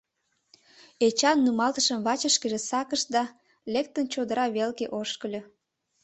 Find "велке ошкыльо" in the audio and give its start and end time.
4.55-5.41